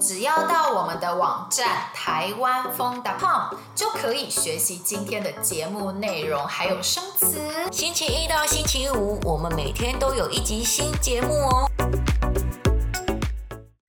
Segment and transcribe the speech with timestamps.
[0.00, 7.38] 只要到我们的网站台湾风 .com 就可以学习今天的节目内容，还有生词。
[7.70, 11.70] 星期一到星期五，我们每天都有一集新节目哦。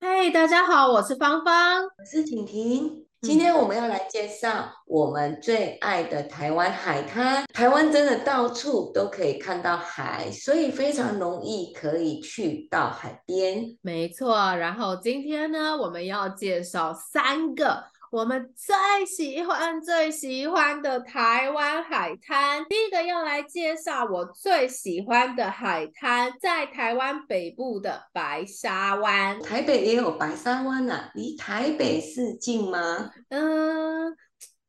[0.00, 3.05] 嗨，大家好，我是芳芳，我是婷婷。
[3.22, 7.44] 今天我们要来介绍我们最爱的台湾海滩。
[7.52, 13.64] 台湾真的到处都可以看到海，所以非常容易可以去到海边。
[13.82, 17.84] 没错，然后今天呢，我们要介绍三个。
[18.12, 29.40] 我们最喜欢最喜欢的台湾海滩，第一个要来介绍我最喜欢的海滩，在台湾北部的白沙湾。
[29.42, 33.10] 台北也有白沙湾啊，离台北市近吗？
[33.30, 34.16] 嗯。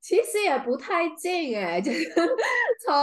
[0.07, 2.09] 其实也不太近哎， 就是
[2.85, 2.95] 从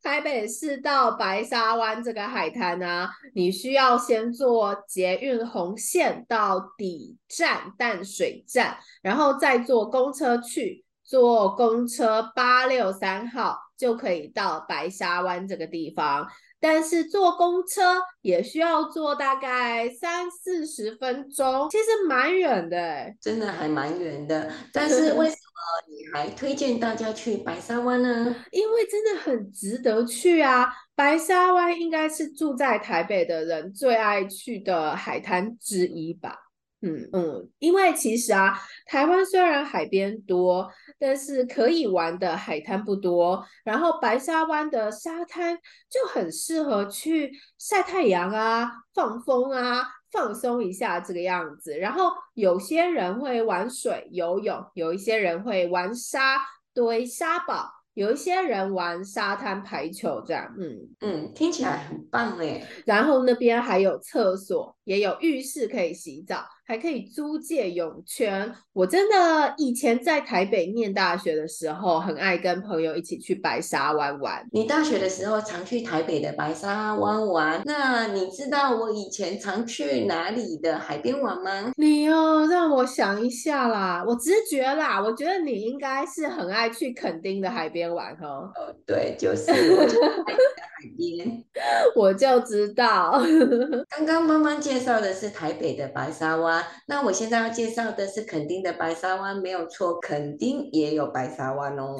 [0.00, 16.28] 台北市到白沙湾这个海滩呢、你需要先坐捷运红线到底站淡水站，然后再坐公车去，坐公车八六三号就可以到白沙湾这个地方。
[16.62, 24.48] 但是坐公车也需要坐大概三四十分钟，其实蛮远的，真的还蛮远的。
[24.72, 28.36] 但是为什么你还推荐大家去白沙湾呢？
[28.52, 30.72] 因为真的很值得去啊！
[30.94, 36.36] 白沙湾应该是住在台北的人最爱去的海滩之一吧。
[36.82, 43.46] 嗯嗯，因为其实啊，台湾虽然海边多，但是可以玩的海滩不多。
[43.62, 45.56] 然后白沙湾的沙滩
[45.88, 51.78] 就很适合去晒太阳啊、放风啊、放松一下这个样子。
[51.78, 56.40] 然后有些人会玩水、游泳，有一些人会玩沙
[56.74, 60.52] 堆沙堡，有一些人玩沙滩排球，这样。
[60.58, 62.66] 嗯嗯，听起来很棒哎。
[62.86, 66.44] 然后那边还有厕所，也有浴室可以洗澡。
[66.64, 68.52] 还可以租借泳圈。
[68.72, 74.46] 我真的以前在台北念大学的时候，很爱跟朋友一起去白沙湾玩。
[74.52, 81.72] 你大学的时候常去台北的白沙湾玩，那你知道我以前常去哪里的海边玩吗？
[81.76, 88.50] 你哦，让我想一下啦，我直觉啦，我觉得你应该是很爱去垦丁的海边玩哦。
[88.54, 89.52] 哦，对，就是
[90.96, 91.44] 边，
[91.96, 93.22] 我就知道。
[93.90, 96.64] 刚刚妈妈介绍的是台北的白沙湾。
[96.86, 101.96] 那我现在要介绍的是垦丁的白沙湾，没有错，垦丁也有白沙湾哦。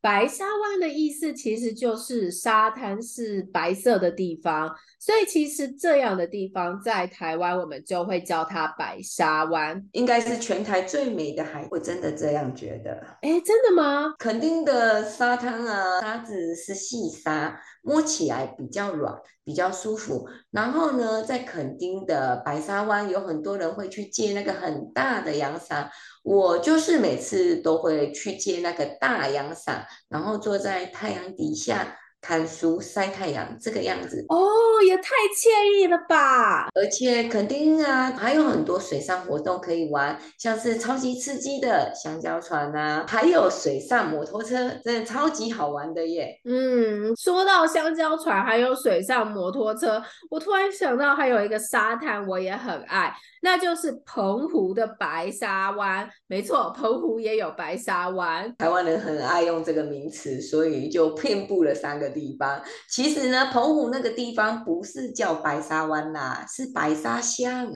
[0.00, 13.00] 白沙湾的意思其实就是沙滩是白色的地方，所以其实这样的地方在台湾我们就会叫它白沙湾，应该是全台最美的海，我真的这样觉得。
[13.20, 14.12] 哎，真的吗？
[14.18, 20.26] 垦丁的沙滩啊，沙子是细沙，摸起来比较软，比较舒服。
[20.50, 25.90] 然后呢，在垦丁的白沙湾，有很多人会去借那个很大的阳伞。
[26.22, 31.98] 我就是每次都会去借那个大阳伞，然后坐在太阳底下。
[32.24, 34.46] 看书晒太阳这个样子哦，
[34.82, 35.02] 也太
[35.34, 36.68] 惬意了吧！
[36.74, 46.38] 而且肯定啊，还有很多水上活动可以玩，像是超级刺激的香蕉船啊，还有水上摩托车，真的超级好玩的耶。
[46.44, 56.08] 嗯，说到香蕉船还有水上摩托车，我突然想到还有一个沙滩我也很爱，那就是澎湖的白沙湾。
[56.26, 58.54] 没错，澎湖也有白沙湾。
[58.58, 62.60] 台湾人很爱用这个名词，所以就遍布了三个地方。
[62.88, 67.68] 其实呢，澎湖那个地方不是叫白沙湾啦，是白沙乡。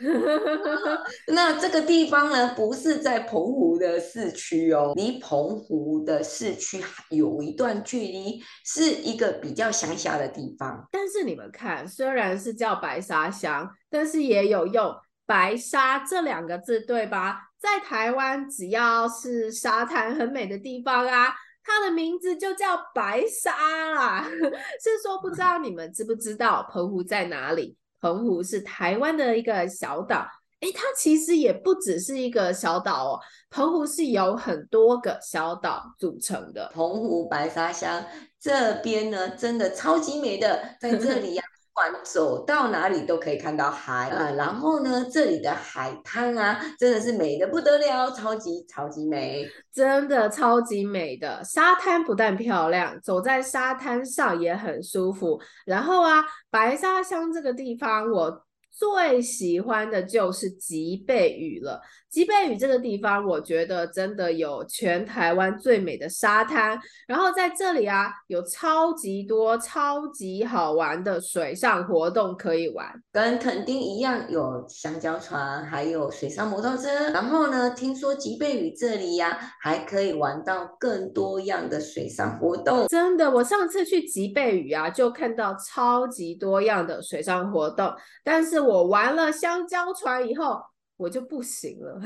[1.35, 6.81] 那这个地方呢，不是在澎湖的市区哦，离澎湖的市区
[7.11, 10.87] 有一段距离，是一个比较乡下的地方。
[10.93, 14.95] 但是你们看，虽然是叫白沙乡，但是也有用
[15.27, 17.41] 白沙这两个字，对吧？
[17.59, 21.35] 在台湾，只要是沙滩很美的地方啊。
[21.67, 24.25] 它的名字就叫白沙啦，
[24.81, 27.77] 是说不知道你们知不知道澎湖在哪里？
[28.01, 30.25] 澎湖是台湾的一个小岛，
[30.61, 33.21] 诶，它其实也不只是一个小岛哦，
[33.51, 36.71] 澎湖是由很多个小岛组成的。
[36.73, 38.05] 澎湖白沙乡
[38.39, 41.43] 这边呢，真的超级美的，在这里呀、
[41.77, 51.45] 不管走到哪里都可以看到海啊，然后呢，这里的海滩啊，真的是美得不得了，超级超级美，真的超级美的。
[51.45, 55.39] 沙滩不但漂亮，走在沙滩上也很舒服。
[55.67, 58.46] 然后啊，白沙乡这个地方，我
[58.77, 61.81] 最喜欢的就是吉贝屿了。
[62.11, 76.89] 吉贝屿这个地方，我觉得真的有全台湾最美的沙滩，然后在这里啊，有超级多、超级好玩的水上活动可以玩，跟垦丁一样，有香蕉船，还有水上摩托车。
[77.11, 82.87] 然后呢，听说吉贝屿这里呀、啊，还可以玩到更多样的水上活动。
[82.89, 87.93] 真的，我上次去吉贝屿啊，就看到超级多样的水上活动，
[88.25, 90.61] 但是我玩了香蕉船以后。
[90.99, 92.01] 我就不行了，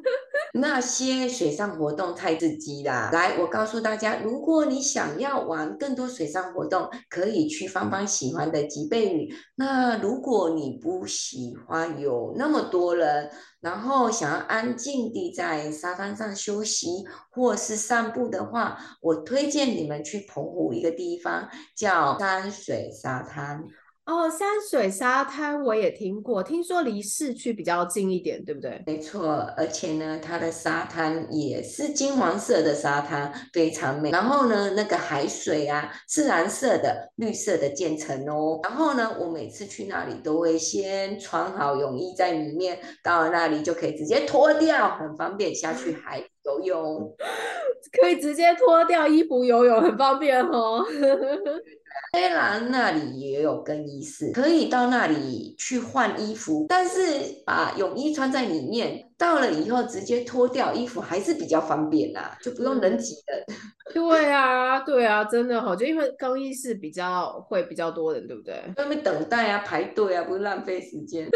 [0.58, 3.10] 那些水上活动太刺激啦。
[3.12, 9.30] 来，我告诉大家，如果你想要玩更多水上活动，可以去芳芳喜欢的吉贝屿。
[9.56, 13.30] 那如果你不喜欢有那么多人，
[13.60, 16.88] 然后想要安静地在沙滩上休息
[17.30, 21.46] 或是散步的话，我推荐你们去澎湖一个地方，
[21.76, 23.62] 叫山水沙滩。
[24.10, 28.82] 哦，山水沙滩我也听过，听说离市区比较近一点，对不对？
[28.84, 34.10] 没错，而且呢，它的沙滩也是金黄色的沙滩，非常美。
[34.10, 38.58] 然后呢，那个海水啊是蓝色的、绿色的渐层哦。
[38.64, 47.16] 然后呢，我每次去那里都会先穿好泳衣在里面，到了那里就可以直接脱掉，很方便下去海游泳。
[48.00, 50.84] 可以直接脱掉衣服游泳，很方便哦。
[52.12, 57.00] 虽然那里也有更衣室，可以到那里去换衣服，但是
[57.44, 59.09] 把泳衣穿在里面。
[59.20, 63.44] 到了以后直接脱掉衣服还是比较方便啦，就不用人挤人。
[63.92, 68.54] 对啊，对啊，真的好，就因为更衣室比较会比较多人，对不对？
[68.76, 71.28] 外面等待啊，排队啊，不是浪费时间。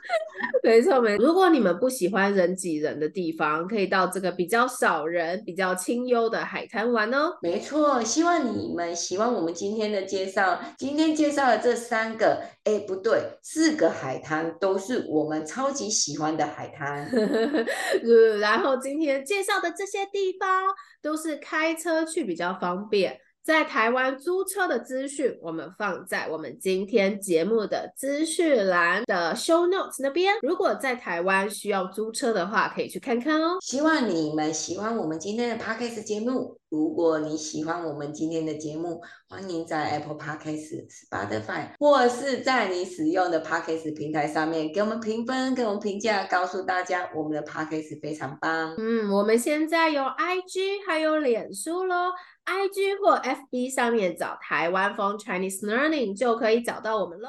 [0.62, 1.24] 没错，没错。
[1.24, 7.38] 如果你们不喜欢人挤人的地方，可以到这个比较少人、比较清幽的海滩玩哦。
[7.40, 10.60] 没错，希望你们喜欢我们今天的介绍。
[10.76, 17.10] 今天介绍的这三个，哎，不对，四个海滩都是我们超级喜欢的海滩。
[18.40, 20.64] 然后今天介绍的这些地方
[21.02, 23.20] 都是开车去比较方便。
[23.44, 30.34] 在台湾租车的资讯，我们放在我们今天节目的资讯栏的 show notes 那边。
[30.40, 33.58] 如果在台湾需要租车的话，可以去看看哦。
[33.60, 36.58] 希望你们喜欢我们今天的 podcast 节目。
[36.70, 48.74] 如果你喜欢我们今天的节目，欢迎在 Apple Podcast、Spotify 或是在你使用的 podcast 平台上面给我们评分、给我们评价，告诉大家我们的 podcast 非常棒。
[48.76, 52.10] 嗯，我们现在有 IG 还有脸书喽。
[52.46, 57.28] IG 或 FB 上面找台湾风 Chinese Learning 就可以找到我们喽。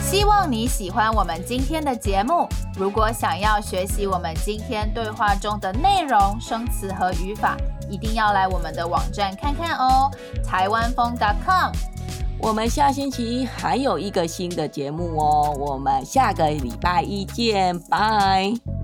[0.00, 2.48] 希望你喜欢我们今天的节目。
[2.78, 7.54] 如果想要学习我们今天对话中的内容、生词和语法，
[7.90, 10.10] 一定要来我们的网站看看哦，
[10.42, 11.14] 台湾风
[11.44, 11.70] .com。
[12.40, 18.77] 我们下星期还有一个新的节目哦，我们下个礼拜一见，拜。